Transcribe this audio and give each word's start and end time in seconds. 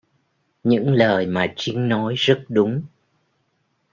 Những 0.63 0.93
lời 0.93 1.27
mà 1.27 1.53
Trinh 1.57 1.89
nói 1.89 2.13
rất 2.17 2.45
đúng 2.49 2.83